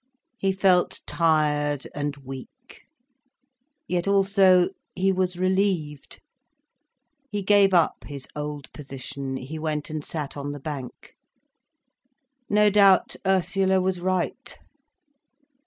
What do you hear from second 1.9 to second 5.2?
and weak. Yet also he